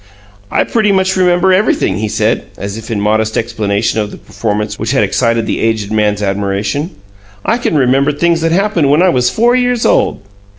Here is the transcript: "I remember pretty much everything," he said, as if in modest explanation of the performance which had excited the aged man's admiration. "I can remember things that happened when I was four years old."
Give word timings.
"I 0.49 0.55
remember 0.55 0.71
pretty 0.73 0.91
much 0.91 1.15
everything," 1.15 1.97
he 1.97 2.07
said, 2.07 2.45
as 2.57 2.75
if 2.75 2.89
in 2.89 2.99
modest 2.99 3.37
explanation 3.37 3.99
of 3.99 4.09
the 4.09 4.17
performance 4.17 4.79
which 4.79 4.93
had 4.93 5.03
excited 5.03 5.45
the 5.45 5.59
aged 5.59 5.91
man's 5.91 6.23
admiration. 6.23 6.89
"I 7.45 7.59
can 7.59 7.77
remember 7.77 8.11
things 8.11 8.41
that 8.41 8.51
happened 8.51 8.89
when 8.89 9.03
I 9.03 9.09
was 9.09 9.29
four 9.29 9.55
years 9.55 9.85
old." 9.85 10.21